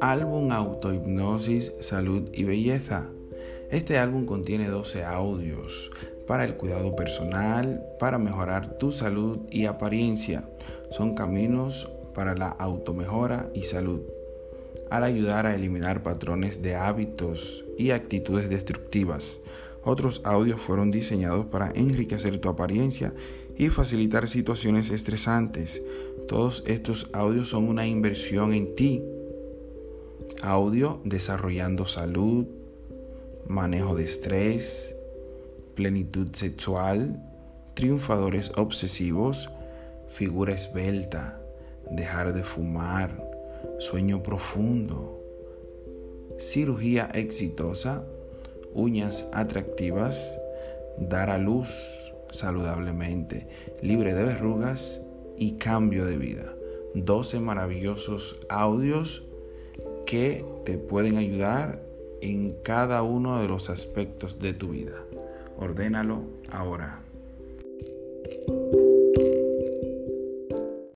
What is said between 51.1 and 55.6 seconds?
a luz saludablemente, libre de verrugas y